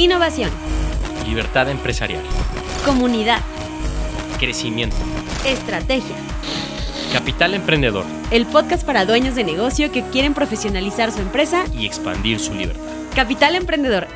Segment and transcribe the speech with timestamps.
[0.00, 0.50] Innovación.
[1.26, 2.22] Libertad empresarial.
[2.86, 3.42] Comunidad.
[4.38, 4.96] Crecimiento.
[5.44, 6.16] Estrategia.
[7.12, 8.06] Capital Emprendedor.
[8.30, 12.80] El podcast para dueños de negocio que quieren profesionalizar su empresa y expandir su libertad.
[13.14, 14.06] Capital Emprendedor.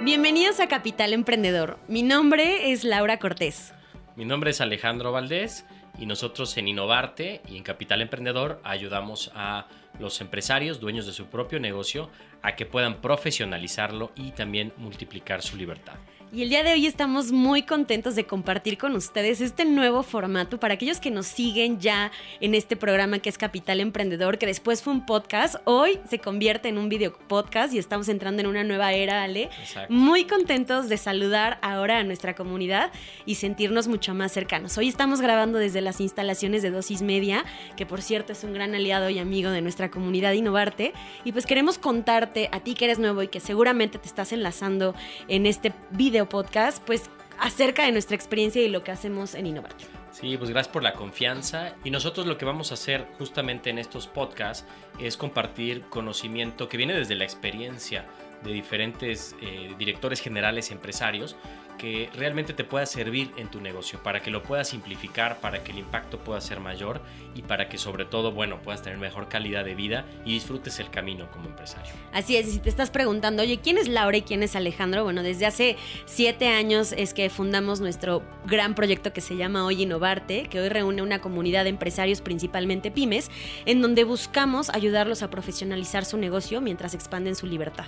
[0.00, 1.78] Bienvenidos a Capital Emprendedor.
[1.88, 3.74] Mi nombre es Laura Cortés.
[4.16, 5.66] Mi nombre es Alejandro Valdés
[5.98, 9.66] y nosotros en Innovarte y en Capital Emprendedor ayudamos a
[9.98, 12.10] los empresarios, dueños de su propio negocio,
[12.42, 15.94] a que puedan profesionalizarlo y también multiplicar su libertad.
[16.34, 20.58] Y el día de hoy estamos muy contentos de compartir con ustedes este nuevo formato
[20.58, 22.10] para aquellos que nos siguen ya
[22.40, 26.68] en este programa que es Capital Emprendedor, que después fue un podcast, hoy se convierte
[26.68, 29.48] en un video podcast y estamos entrando en una nueva era, Ale.
[29.88, 32.90] Muy contentos de saludar ahora a nuestra comunidad
[33.26, 34.76] y sentirnos mucho más cercanos.
[34.76, 37.44] Hoy estamos grabando desde las instalaciones de Dosis Media,
[37.76, 41.46] que por cierto es un gran aliado y amigo de nuestra comunidad Innovarte, y pues
[41.46, 44.96] queremos contarte a ti que eres nuevo y que seguramente te estás enlazando
[45.28, 49.84] en este video podcast, pues acerca de nuestra experiencia y lo que hacemos en Innovarte.
[50.12, 51.74] Sí, pues gracias por la confianza.
[51.82, 54.64] Y nosotros lo que vamos a hacer justamente en estos podcasts
[55.00, 58.06] es compartir conocimiento que viene desde la experiencia
[58.44, 61.36] de diferentes eh, directores generales empresarios
[61.78, 65.72] que realmente te pueda servir en tu negocio, para que lo puedas simplificar, para que
[65.72, 67.00] el impacto pueda ser mayor
[67.34, 70.90] y para que sobre todo, bueno, puedas tener mejor calidad de vida y disfrutes el
[70.90, 71.92] camino como empresario.
[72.12, 75.04] Así es, si te estás preguntando, oye, ¿quién es Laura y quién es Alejandro?
[75.04, 79.82] Bueno, desde hace siete años es que fundamos nuestro gran proyecto que se llama Hoy
[79.82, 83.30] Innovarte, que hoy reúne una comunidad de empresarios, principalmente pymes,
[83.66, 87.86] en donde buscamos ayudarlos a profesionalizar su negocio mientras expanden su libertad.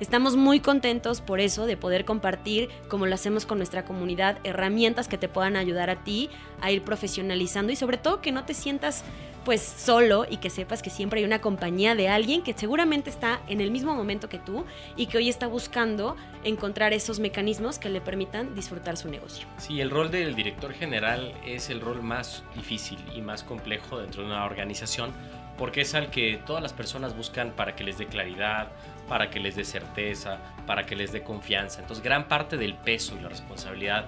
[0.00, 5.08] Estamos muy contentos por eso de poder compartir, como lo hacemos con nuestra comunidad herramientas
[5.08, 8.54] que te puedan ayudar a ti a ir profesionalizando y sobre todo que no te
[8.54, 9.04] sientas
[9.44, 13.40] pues solo y que sepas que siempre hay una compañía de alguien que seguramente está
[13.48, 17.88] en el mismo momento que tú y que hoy está buscando encontrar esos mecanismos que
[17.88, 19.46] le permitan disfrutar su negocio.
[19.56, 24.22] Sí, el rol del director general es el rol más difícil y más complejo dentro
[24.22, 25.12] de una organización
[25.58, 28.68] porque es al que todas las personas buscan para que les dé claridad,
[29.08, 31.80] para que les dé certeza, para que les dé confianza.
[31.80, 34.06] Entonces gran parte del peso y la responsabilidad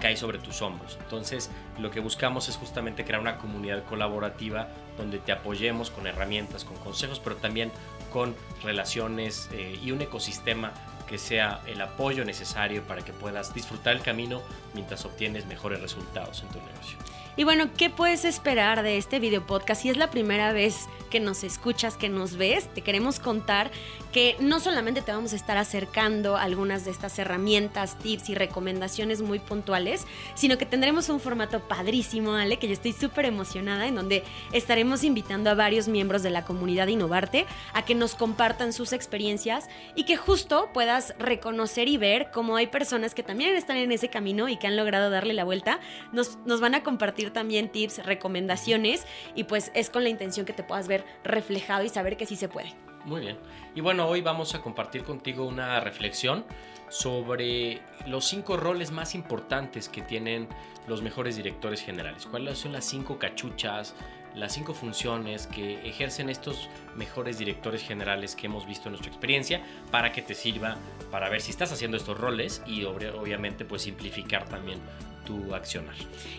[0.00, 0.98] cae sobre tus hombros.
[1.02, 6.64] Entonces lo que buscamos es justamente crear una comunidad colaborativa donde te apoyemos con herramientas,
[6.64, 7.70] con consejos, pero también
[8.12, 10.72] con relaciones eh, y un ecosistema
[11.10, 14.40] que sea el apoyo necesario para que puedas disfrutar el camino
[14.74, 16.96] mientras obtienes mejores resultados en tu negocio.
[17.36, 19.82] Y bueno, ¿qué puedes esperar de este video podcast?
[19.82, 23.70] Si es la primera vez que nos escuchas, que nos ves, te queremos contar
[24.12, 29.22] que no solamente te vamos a estar acercando algunas de estas herramientas, tips y recomendaciones
[29.22, 33.94] muy puntuales, sino que tendremos un formato padrísimo, Ale, que yo estoy súper emocionada, en
[33.94, 34.22] donde
[34.52, 39.68] estaremos invitando a varios miembros de la comunidad Innovarte a que nos compartan sus experiencias
[39.94, 44.08] y que justo puedas reconocer y ver cómo hay personas que también están en ese
[44.08, 45.80] camino y que han logrado darle la vuelta.
[46.12, 50.52] Nos, nos van a compartir también tips, recomendaciones y pues es con la intención que
[50.52, 52.74] te puedas ver reflejado y saber que sí se puede.
[53.04, 53.38] Muy bien.
[53.74, 56.44] Y bueno, hoy vamos a compartir contigo una reflexión
[56.88, 60.48] sobre los cinco roles más importantes que tienen
[60.90, 62.26] los mejores directores generales.
[62.26, 63.94] ¿Cuáles son las cinco cachuchas,
[64.34, 69.62] las cinco funciones que ejercen estos mejores directores generales que hemos visto en nuestra experiencia
[69.92, 70.76] para que te sirva
[71.10, 74.80] para ver si estás haciendo estos roles y obviamente pues simplificar también
[75.24, 75.94] tu accionar.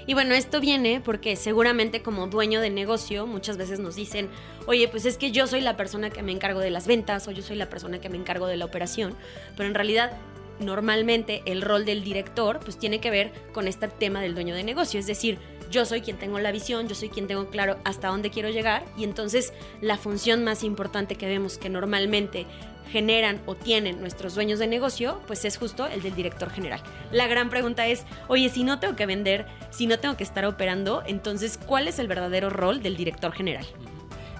[0.06, 4.30] Y bueno, esto viene porque seguramente como dueño de negocio muchas veces nos dicen,
[4.66, 7.32] oye, pues es que yo soy la persona que me encargo de las ventas o
[7.32, 9.16] yo soy la persona que me encargo de la operación,
[9.56, 10.12] pero en realidad
[10.62, 14.64] normalmente el rol del director pues tiene que ver con este tema del dueño de
[14.64, 15.40] negocio, es decir,
[15.70, 18.84] yo soy quien tengo la visión, yo soy quien tengo claro hasta dónde quiero llegar
[18.98, 22.46] y entonces la función más importante que vemos que normalmente
[22.92, 26.82] generan o tienen nuestros dueños de negocio, pues es justo el del director general.
[27.12, 30.46] La gran pregunta es, oye, si no tengo que vender, si no tengo que estar
[30.46, 33.66] operando, entonces, ¿cuál es el verdadero rol del director general?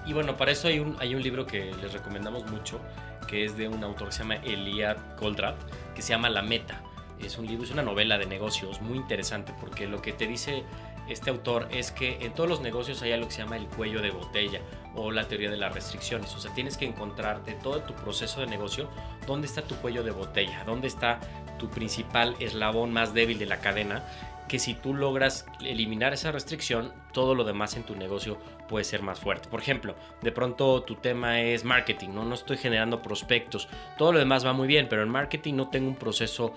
[0.04, 2.78] Y bueno, para eso hay un, hay un libro que les recomendamos mucho,
[3.26, 5.56] que es de un autor que se llama Eliad Goldratt,
[5.94, 6.82] que se llama La Meta.
[7.20, 10.64] Es un libro, es una novela de negocios muy interesante porque lo que te dice
[11.08, 14.00] este autor es que en todos los negocios hay algo que se llama el cuello
[14.00, 14.60] de botella
[14.94, 16.34] o la teoría de las restricciones.
[16.34, 18.88] O sea, tienes que encontrarte todo tu proceso de negocio,
[19.26, 21.18] dónde está tu cuello de botella, dónde está
[21.58, 24.04] tu principal eslabón más débil de la cadena,
[24.52, 28.38] que si tú logras eliminar esa restricción, todo lo demás en tu negocio
[28.68, 29.48] puede ser más fuerte.
[29.48, 32.26] Por ejemplo, de pronto tu tema es marketing, ¿no?
[32.26, 33.66] No estoy generando prospectos,
[33.96, 36.52] todo lo demás va muy bien, pero en marketing no tengo un proceso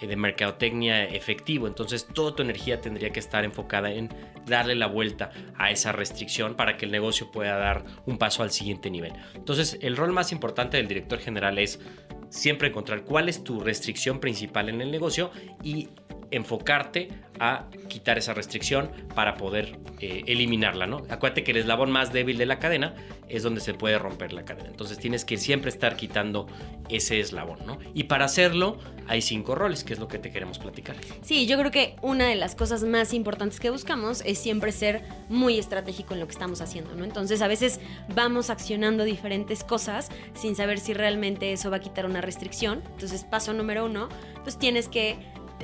[0.00, 1.66] eh, de mercadotecnia efectivo.
[1.66, 4.10] Entonces toda tu energía tendría que estar enfocada en
[4.44, 8.50] darle la vuelta a esa restricción para que el negocio pueda dar un paso al
[8.50, 9.14] siguiente nivel.
[9.34, 11.80] Entonces el rol más importante del director general es
[12.28, 15.30] siempre encontrar cuál es tu restricción principal en el negocio
[15.62, 15.88] y
[16.30, 17.08] enfocarte
[17.40, 20.98] a quitar esa restricción para poder eh, eliminarla, ¿no?
[21.08, 22.94] Acuérdate que el eslabón más débil de la cadena
[23.28, 24.68] es donde se puede romper la cadena.
[24.68, 26.46] Entonces tienes que siempre estar quitando
[26.90, 27.78] ese eslabón, ¿no?
[27.94, 28.78] Y para hacerlo
[29.08, 30.96] hay cinco roles, que es lo que te queremos platicar.
[31.22, 35.02] Sí, yo creo que una de las cosas más importantes que buscamos es siempre ser
[35.30, 37.04] muy estratégico en lo que estamos haciendo, ¿no?
[37.04, 37.80] Entonces a veces
[38.14, 42.82] vamos accionando diferentes cosas sin saber si realmente eso va a quitar una restricción.
[42.92, 44.10] Entonces paso número uno,
[44.42, 45.16] pues tienes que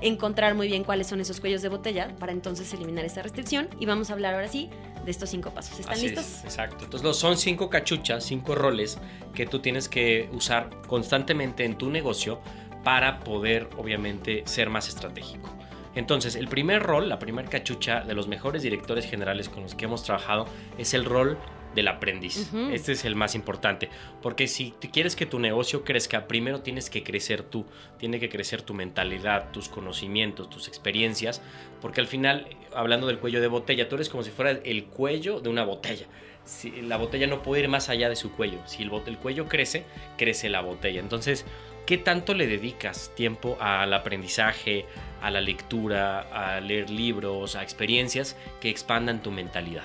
[0.03, 3.69] encontrar muy bien cuáles son esos cuellos de botella para entonces eliminar esa restricción.
[3.79, 4.71] Y vamos a hablar ahora sí
[5.05, 5.79] de estos cinco pasos.
[5.79, 6.45] ¿Están listos?
[6.45, 6.85] exacto.
[6.85, 8.99] Entonces son cinco cachuchas, cinco roles
[9.35, 12.41] que tú tienes que usar constantemente en tu negocio
[12.83, 15.57] para poder obviamente ser más estratégico.
[15.97, 19.87] Entonces, el primer rol, la primera cachucha de los mejores directores generales con los que
[19.87, 20.47] hemos trabajado
[20.77, 21.39] es el rol
[21.77, 22.51] del aprendiz.
[22.73, 23.89] Este es el más importante,
[24.23, 27.67] porque si quieres que tu negocio crezca, primero tienes que crecer tú,
[27.99, 31.43] tiene que crecer tu mentalidad, tus conocimientos, tus experiencias,
[31.81, 35.41] porque al final, hablando del cuello de botella, tú eres como si fuera el cuello
[35.41, 36.07] de una botella.
[36.45, 38.59] Si, la botella no puede ir más allá de su cuello.
[38.67, 39.85] Si el, el cuello crece,
[40.17, 41.01] crece la botella.
[41.01, 41.45] Entonces,
[41.87, 44.87] ¿qué tanto le dedicas tiempo al aprendizaje,
[45.21, 49.85] a la lectura, a leer libros, a experiencias que expandan tu mentalidad.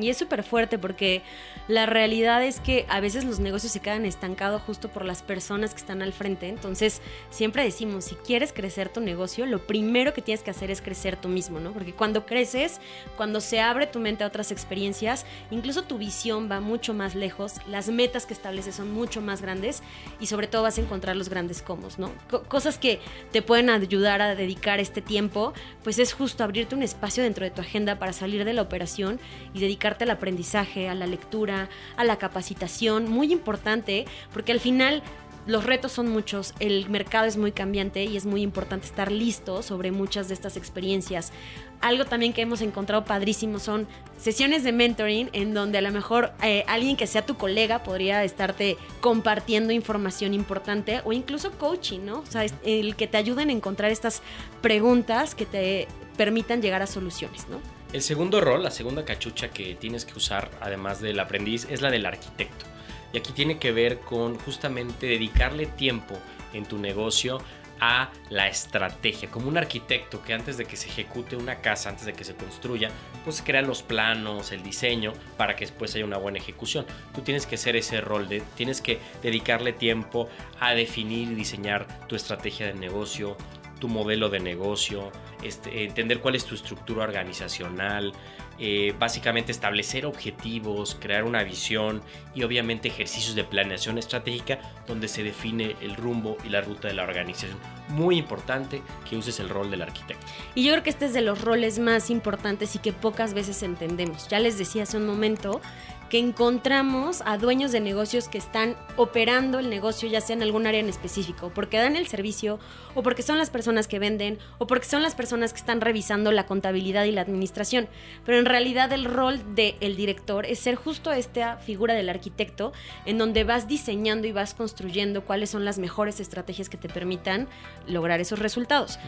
[0.00, 1.22] Y es súper fuerte porque
[1.68, 5.74] la realidad es que a veces los negocios se quedan estancados justo por las personas
[5.74, 6.48] que están al frente.
[6.48, 7.00] Entonces,
[7.30, 11.16] siempre decimos, si quieres crecer tu negocio, lo primero que tienes que hacer es crecer
[11.16, 11.72] tú mismo, ¿no?
[11.72, 12.80] Porque cuando creces,
[13.16, 17.54] cuando se abre tu mente a otras experiencias, incluso tu visión va mucho más lejos,
[17.68, 19.82] las metas que estableces son mucho más grandes
[20.20, 22.12] y sobre todo vas a encontrar los grandes comos, ¿no?
[22.48, 23.00] cosas que
[23.32, 24.34] te pueden ayudar a
[24.74, 25.52] este tiempo,
[25.82, 29.20] pues es justo abrirte un espacio dentro de tu agenda para salir de la operación
[29.54, 35.02] y dedicarte al aprendizaje, a la lectura, a la capacitación, muy importante, porque al final
[35.46, 39.62] los retos son muchos, el mercado es muy cambiante y es muy importante estar listo
[39.62, 41.32] sobre muchas de estas experiencias.
[41.80, 46.32] Algo también que hemos encontrado padrísimo son sesiones de mentoring en donde a lo mejor
[46.42, 52.20] eh, alguien que sea tu colega podría estarte compartiendo información importante o incluso coaching, ¿no?
[52.20, 54.22] O sea, el que te ayuden a encontrar estas
[54.62, 57.60] preguntas que te permitan llegar a soluciones, ¿no?
[57.92, 61.90] El segundo rol, la segunda cachucha que tienes que usar, además del aprendiz, es la
[61.90, 62.66] del arquitecto.
[63.12, 66.18] Y aquí tiene que ver con justamente dedicarle tiempo
[66.52, 67.38] en tu negocio
[67.80, 72.06] a la estrategia, como un arquitecto que antes de que se ejecute una casa, antes
[72.06, 72.90] de que se construya,
[73.24, 76.86] pues crea los planos, el diseño, para que después haya una buena ejecución.
[77.14, 80.28] Tú tienes que hacer ese rol, de, tienes que dedicarle tiempo
[80.60, 83.36] a definir y diseñar tu estrategia de negocio,
[83.78, 85.12] tu modelo de negocio,
[85.42, 88.14] este, entender cuál es tu estructura organizacional,
[88.58, 92.02] eh, básicamente establecer objetivos, crear una visión
[92.34, 96.94] y obviamente ejercicios de planeación estratégica donde se define el rumbo y la ruta de
[96.94, 97.58] la organización.
[97.88, 100.26] Muy importante que uses el rol del arquitecto.
[100.54, 103.62] Y yo creo que este es de los roles más importantes y que pocas veces
[103.62, 104.28] entendemos.
[104.28, 105.60] Ya les decía hace un momento
[106.08, 110.66] que encontramos a dueños de negocios que están operando el negocio ya sea en algún
[110.66, 112.58] área en específico, porque dan el servicio
[112.94, 116.30] o porque son las personas que venden o porque son las personas que están revisando
[116.32, 117.88] la contabilidad y la administración.
[118.24, 122.72] Pero en realidad el rol del director es ser justo esta figura del arquitecto
[123.04, 127.48] en donde vas diseñando y vas construyendo cuáles son las mejores estrategias que te permitan
[127.86, 128.98] lograr esos resultados.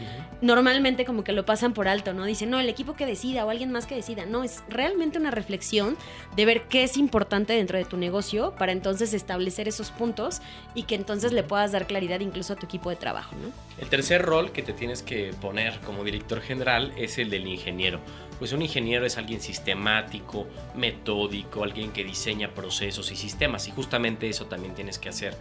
[0.41, 2.25] Normalmente como que lo pasan por alto, ¿no?
[2.25, 4.25] Dicen, no, el equipo que decida o alguien más que decida.
[4.25, 5.97] No, es realmente una reflexión
[6.35, 10.41] de ver qué es importante dentro de tu negocio para entonces establecer esos puntos
[10.73, 13.35] y que entonces le puedas dar claridad incluso a tu equipo de trabajo.
[13.35, 13.68] ¿no?
[13.79, 17.99] El tercer rol que te tienes que poner como director general es el del ingeniero.
[18.37, 24.29] Pues un ingeniero es alguien sistemático, metódico, alguien que diseña procesos y sistemas y justamente
[24.29, 25.35] eso también tienes que hacer.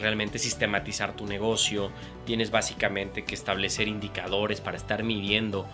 [0.00, 1.92] Realmente sistematizar tu negocio,
[2.26, 5.66] tienes básicamente que establecer indicadores para estar midiendo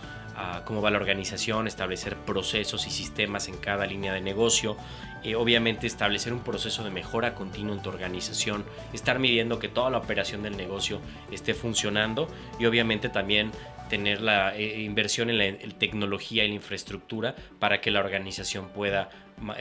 [0.64, 4.76] cómo va la organización, establecer procesos y sistemas en cada línea de negocio,
[5.22, 9.90] eh, obviamente establecer un proceso de mejora continua en tu organización, estar midiendo que toda
[9.90, 12.28] la operación del negocio esté funcionando
[12.58, 13.50] y obviamente también
[13.90, 19.10] tener la eh, inversión en la tecnología y la infraestructura para que la organización pueda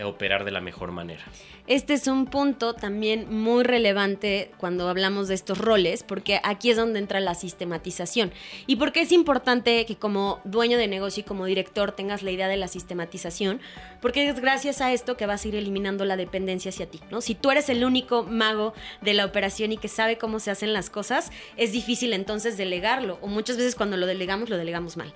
[0.03, 1.23] operar de la mejor manera.
[1.67, 6.77] Este es un punto también muy relevante cuando hablamos de estos roles, porque aquí es
[6.77, 8.31] donde entra la sistematización.
[8.65, 12.47] Y porque es importante que como dueño de negocio y como director tengas la idea
[12.47, 13.61] de la sistematización,
[14.01, 17.21] porque es gracias a esto que vas a ir eliminando la dependencia hacia ti, ¿no?
[17.21, 20.73] Si tú eres el único mago de la operación y que sabe cómo se hacen
[20.73, 25.13] las cosas, es difícil entonces delegarlo, o muchas veces cuando lo delegamos, lo delegamos mal.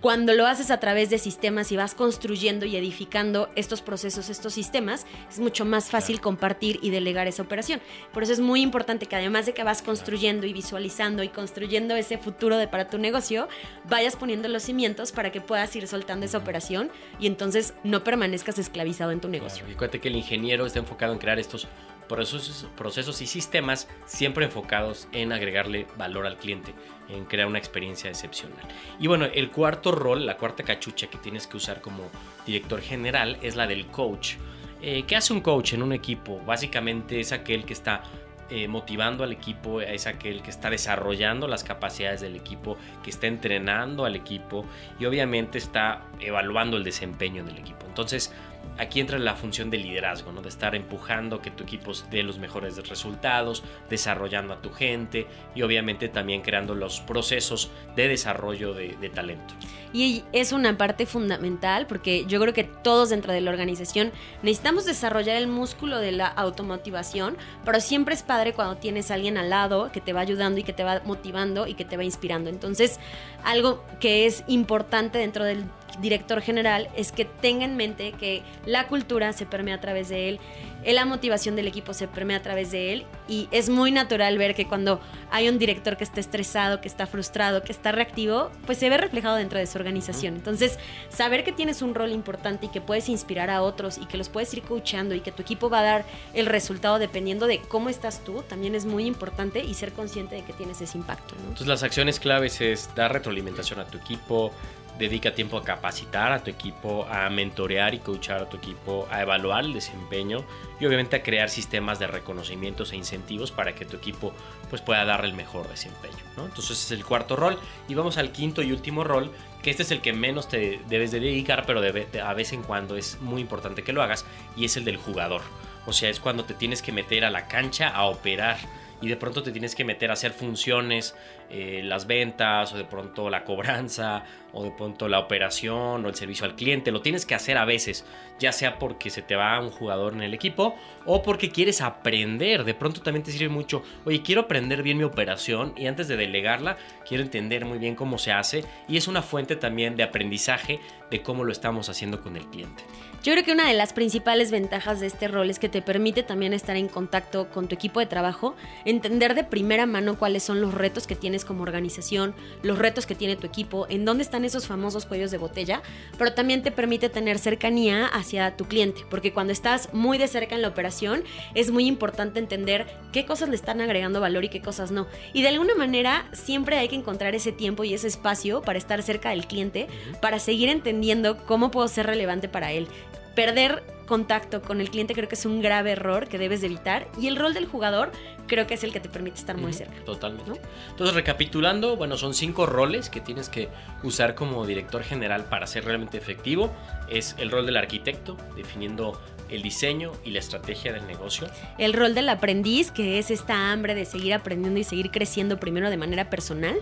[0.00, 4.30] Cuando lo haces a través de sistemas y vas construyendo y edificando estos procesos procesos,
[4.30, 7.80] estos sistemas, es mucho más fácil compartir y delegar esa operación.
[8.12, 11.96] Por eso es muy importante que además de que vas construyendo y visualizando y construyendo
[11.96, 13.48] ese futuro de para tu negocio,
[13.88, 18.58] vayas poniendo los cimientos para que puedas ir soltando esa operación y entonces no permanezcas
[18.58, 19.64] esclavizado en tu negocio.
[19.68, 21.66] y cuéntate que el ingeniero está enfocado en crear estos
[22.08, 26.74] procesos, procesos y sistemas siempre enfocados en agregarle valor al cliente,
[27.08, 28.64] en crear una experiencia excepcional.
[28.98, 32.10] Y bueno, el cuarto rol, la cuarta cachucha que tienes que usar como
[32.46, 34.34] director general es la del coach.
[34.82, 36.40] Eh, ¿Qué hace un coach en un equipo?
[36.44, 38.02] Básicamente es aquel que está
[38.48, 43.26] eh, motivando al equipo, es aquel que está desarrollando las capacidades del equipo, que está
[43.26, 44.64] entrenando al equipo
[45.00, 47.86] y obviamente está evaluando el desempeño del equipo.
[47.88, 48.32] Entonces,
[48.78, 50.42] aquí entra la función de liderazgo, ¿no?
[50.42, 55.62] de estar empujando que tu equipo dé los mejores resultados, desarrollando a tu gente y
[55.62, 59.54] obviamente también creando los procesos de desarrollo de, talento.
[59.92, 64.84] Y es una parte fundamental porque yo creo que todos dentro de la organización necesitamos
[64.84, 69.48] desarrollar el músculo de la automotivación, pero siempre es padre cuando tienes a alguien al
[69.48, 72.50] lado que te va ayudando y que te va motivando y que te va inspirando.
[72.50, 72.98] Entonces,
[73.44, 75.64] algo que es importante dentro del
[76.00, 80.28] director general es que tenga en mente que la cultura se permea a través de
[80.28, 80.40] él,
[80.84, 84.54] la motivación del equipo se permea a través de él y es muy natural ver
[84.54, 88.78] que cuando hay un director que está estresado, que está frustrado, que está reactivo, pues
[88.78, 90.36] se ve reflejado dentro de su organización.
[90.36, 94.16] Entonces, saber que tienes un rol importante y que puedes inspirar a otros y que
[94.16, 96.04] los puedes ir coachando y que tu equipo va a dar
[96.34, 100.44] el resultado dependiendo de cómo estás tú, también es muy importante y ser consciente de
[100.44, 101.34] que tienes ese impacto.
[101.40, 104.52] Entonces, las acciones claves es dar retroalimentación a tu equipo,
[104.98, 109.22] dedica tiempo a capacitar a tu equipo, a mentorear y coachar a tu equipo, a
[109.22, 110.44] evaluar el desempeño
[110.80, 114.32] y obviamente a crear sistemas de reconocimientos e incentivos para que tu equipo
[114.70, 116.16] pues, pueda dar el mejor desempeño.
[116.36, 119.30] Entonces ese es el cuarto rol y vamos al quinto y último rol,
[119.62, 122.96] que este es el que menos te debes de dedicar, pero a vez en cuando
[122.96, 124.24] es muy importante que lo hagas
[124.56, 125.42] y es el del jugador.
[125.86, 128.58] O sea, es cuando te tienes que meter a la cancha a operar
[129.00, 131.14] y de pronto te tienes que meter a hacer funciones,
[131.50, 134.24] eh, las ventas o de pronto la cobranza
[134.62, 136.90] de pronto la operación o el servicio al cliente.
[136.90, 138.04] Lo tienes que hacer a veces,
[138.38, 142.64] ya sea porque se te va un jugador en el equipo o porque quieres aprender.
[142.64, 146.16] De pronto también te sirve mucho, oye, quiero aprender bien mi operación y antes de
[146.16, 150.80] delegarla, quiero entender muy bien cómo se hace y es una fuente también de aprendizaje
[151.10, 152.84] de cómo lo estamos haciendo con el cliente.
[153.22, 156.22] Yo creo que una de las principales ventajas de este rol es que te permite
[156.22, 160.60] también estar en contacto con tu equipo de trabajo, entender de primera mano cuáles son
[160.60, 164.44] los retos que tienes como organización, los retos que tiene tu equipo, en dónde están
[164.46, 165.82] esos famosos cuellos de botella,
[166.18, 170.54] pero también te permite tener cercanía hacia tu cliente, porque cuando estás muy de cerca
[170.54, 171.24] en la operación
[171.54, 175.06] es muy importante entender qué cosas le están agregando valor y qué cosas no.
[175.32, 179.02] Y de alguna manera siempre hay que encontrar ese tiempo y ese espacio para estar
[179.02, 179.88] cerca del cliente,
[180.20, 182.88] para seguir entendiendo cómo puedo ser relevante para él
[183.36, 187.08] perder contacto con el cliente creo que es un grave error que debes de evitar
[187.20, 188.12] y el rol del jugador
[188.46, 189.94] creo que es el que te permite estar muy cerca.
[190.04, 190.60] Totalmente.
[190.90, 193.68] Entonces, recapitulando, bueno, son cinco roles que tienes que
[194.02, 196.72] usar como director general para ser realmente efectivo.
[197.10, 201.48] Es el rol del arquitecto, definiendo el diseño y la estrategia del negocio.
[201.76, 205.90] El rol del aprendiz, que es esta hambre de seguir aprendiendo y seguir creciendo primero
[205.90, 206.76] de manera personal.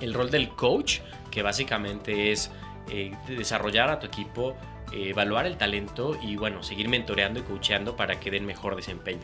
[0.00, 1.00] El rol del coach,
[1.30, 2.50] que básicamente es
[2.90, 4.56] eh, desarrollar a tu equipo
[4.92, 9.20] evaluar el talento y bueno, seguir mentoreando y coacheando para que den mejor desempeño.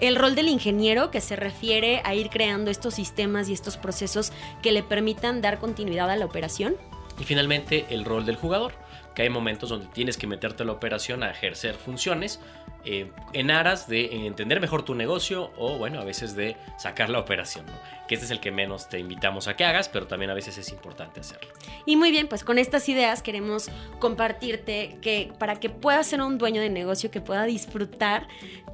[0.00, 4.32] El rol del ingeniero que se refiere a ir creando estos sistemas y estos procesos
[4.62, 6.76] que le permitan dar continuidad a la operación.
[7.18, 8.72] Y finalmente el rol del jugador,
[9.14, 12.40] que hay momentos donde tienes que meterte a la operación a ejercer funciones
[12.84, 17.18] eh, en aras de entender mejor tu negocio o bueno, a veces de sacar la
[17.18, 17.66] operación,
[18.08, 20.56] que este es el que menos te invitamos a que hagas, pero también a veces
[20.58, 21.50] es importante hacerlo.
[21.86, 26.38] Y muy bien, pues con estas ideas queremos compartirte que para que puedas ser un
[26.38, 28.28] dueño de negocio que pueda disfrutar,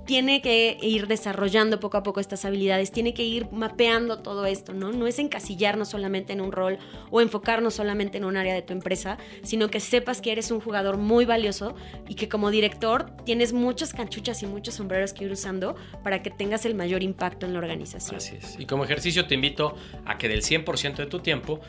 [0.06, 4.72] tiene que ir desarrollando poco a poco estas habilidades, tiene que ir mapeando todo esto,
[4.72, 4.92] ¿no?
[4.92, 6.78] No es encasillarnos solamente en un rol
[7.10, 10.60] o enfocarnos solamente en un área de tu empresa, sino que sepas que eres un
[10.60, 11.74] jugador muy valioso
[12.08, 15.74] y que como director tienes muchas canchuchas y muchos sombreros que ir usando
[16.04, 18.16] para que tengas el mayor impacto en la organización.
[18.16, 18.56] Así es.
[18.58, 19.74] Y como ejercicio te invito
[20.04, 21.60] a que del 100% de tu tiempo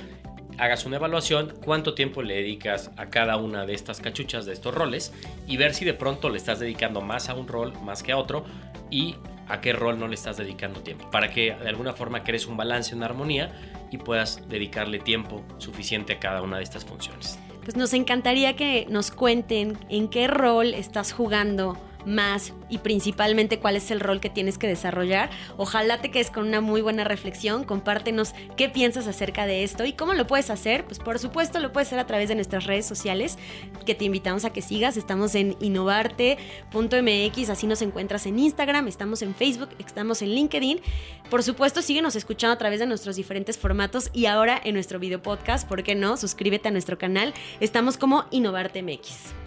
[0.57, 4.73] hagas una evaluación, cuánto tiempo le dedicas a cada una de estas cachuchas, de estos
[4.73, 5.13] roles,
[5.47, 8.17] y ver si de pronto le estás dedicando más a un rol más que a
[8.17, 8.43] otro
[8.89, 9.15] y
[9.47, 12.57] a qué rol no le estás dedicando tiempo, para que de alguna forma crees un
[12.57, 13.51] balance, una armonía
[13.91, 17.39] y puedas dedicarle tiempo suficiente a cada una de estas funciones.
[17.63, 23.75] Pues nos encantaría que nos cuenten en qué rol estás jugando más y principalmente cuál
[23.75, 25.29] es el rol que tienes que desarrollar.
[25.57, 29.93] Ojalá te quedes con una muy buena reflexión, compártenos qué piensas acerca de esto y
[29.93, 30.85] cómo lo puedes hacer.
[30.85, 33.37] Pues por supuesto lo puedes hacer a través de nuestras redes sociales
[33.85, 34.97] que te invitamos a que sigas.
[34.97, 40.81] Estamos en innovarte.mx, así nos encuentras en Instagram, estamos en Facebook, estamos en LinkedIn.
[41.29, 45.21] Por supuesto, síguenos escuchando a través de nuestros diferentes formatos y ahora en nuestro video
[45.21, 46.17] podcast, ¿por qué no?
[46.17, 47.33] Suscríbete a nuestro canal.
[47.59, 49.46] Estamos como Innovarte MX.